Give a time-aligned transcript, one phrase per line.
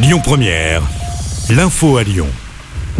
[0.00, 0.82] Lyon Première,
[1.50, 2.28] l'info à Lyon.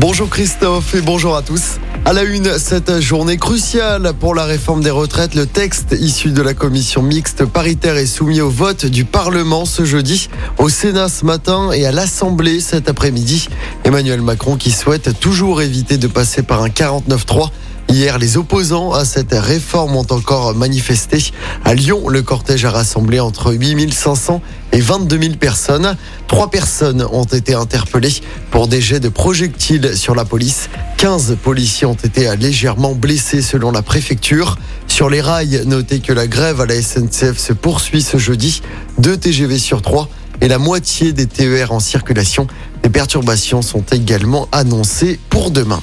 [0.00, 1.78] Bonjour Christophe et bonjour à tous.
[2.04, 6.42] À la une, cette journée cruciale pour la réforme des retraites, le texte issu de
[6.42, 11.24] la commission mixte paritaire est soumis au vote du Parlement ce jeudi, au Sénat ce
[11.24, 13.48] matin et à l'Assemblée cet après-midi.
[13.84, 17.50] Emmanuel Macron qui souhaite toujours éviter de passer par un 49-3
[17.90, 21.32] Hier, les opposants à cette réforme ont encore manifesté.
[21.64, 24.42] À Lyon, le cortège a rassemblé entre 8500
[24.72, 25.96] et 22 000 personnes.
[26.26, 28.12] Trois personnes ont été interpellées
[28.50, 30.68] pour des jets de projectiles sur la police.
[30.98, 34.58] 15 policiers ont été légèrement blessés selon la préfecture.
[34.86, 38.60] Sur les rails, notez que la grève à la SNCF se poursuit ce jeudi.
[38.98, 40.10] Deux TGV sur trois
[40.42, 42.46] et la moitié des TER en circulation.
[42.82, 45.80] Des perturbations sont également annoncées pour demain.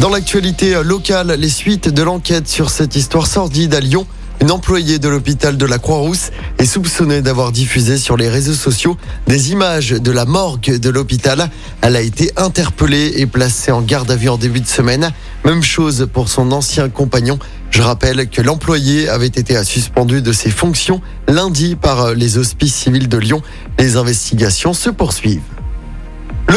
[0.00, 4.06] Dans l'actualité locale, les suites de l'enquête sur cette histoire sordide à Lyon.
[4.40, 8.96] Une employée de l'hôpital de la Croix-Rousse est soupçonnée d'avoir diffusé sur les réseaux sociaux
[9.26, 11.50] des images de la morgue de l'hôpital.
[11.80, 15.10] Elle a été interpellée et placée en garde à vue en début de semaine.
[15.44, 17.40] Même chose pour son ancien compagnon.
[17.70, 23.08] Je rappelle que l'employé avait été suspendu de ses fonctions lundi par les hospices civils
[23.08, 23.42] de Lyon.
[23.80, 25.57] Les investigations se poursuivent.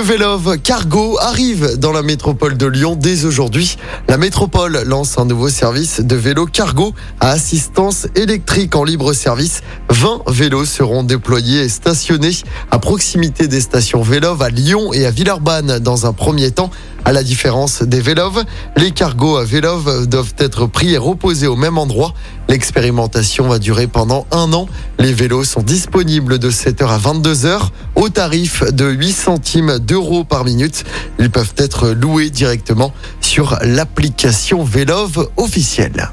[0.00, 3.76] Le Vélove Cargo arrive dans la métropole de Lyon dès aujourd'hui.
[4.08, 9.60] La métropole lance un nouveau service de vélo cargo à assistance électrique en libre service.
[9.90, 12.34] 20 vélos seront déployés et stationnés
[12.70, 16.70] à proximité des stations Vélove à Lyon et à Villeurbanne dans un premier temps.
[17.10, 18.44] À la différence des Vélov,
[18.76, 22.14] les cargos à Vélov doivent être pris et reposés au même endroit.
[22.48, 24.68] L'expérimentation va durer pendant un an.
[25.00, 30.44] Les vélos sont disponibles de 7h à 22h au tarif de 8 centimes d'euros par
[30.44, 30.84] minute.
[31.18, 36.12] Ils peuvent être loués directement sur l'application Vélov officielle.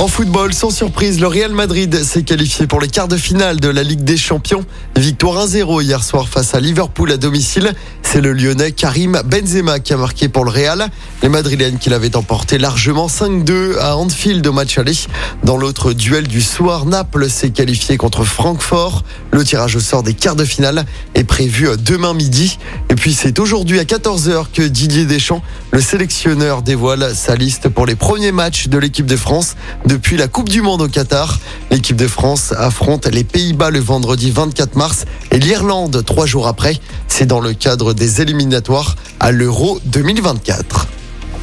[0.00, 3.68] En football, sans surprise, le Real Madrid s'est qualifié pour les quarts de finale de
[3.68, 4.64] la Ligue des Champions.
[4.96, 7.74] Victoire 1-0 hier soir face à Liverpool à domicile.
[8.02, 10.88] C'est le Lyonnais Karim Benzema qui a marqué pour le Real.
[11.22, 14.96] Les Madrilènes qui l'avaient emporté largement 5-2 à Anfield au match aller.
[15.44, 19.04] Dans l'autre duel du soir, Naples s'est qualifié contre Francfort.
[19.32, 22.58] Le tirage au sort des quarts de finale est prévu demain midi.
[22.88, 27.84] Et puis c'est aujourd'hui à 14h que Didier Deschamps, le sélectionneur, dévoile sa liste pour
[27.84, 29.56] les premiers matchs de l'équipe de France
[29.90, 31.40] depuis la Coupe du Monde au Qatar.
[31.72, 36.76] L'équipe de France affronte les Pays-Bas le vendredi 24 mars et l'Irlande trois jours après.
[37.08, 40.86] C'est dans le cadre des éliminatoires à l'Euro 2024.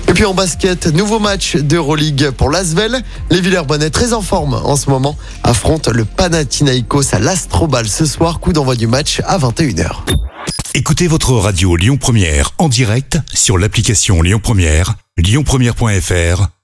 [0.08, 3.04] Et puis en basket, nouveau match d'Euroleague pour l'Asvel.
[3.30, 8.40] Les Villers-Bonnet, très en forme en ce moment, affrontent le Panathinaikos à l'Astrobal ce soir.
[8.40, 9.92] Coup d'envoi du match à 21h.
[10.74, 16.57] Écoutez votre radio Lyon Première en direct sur l'application Lyon Première, lyonpremière.fr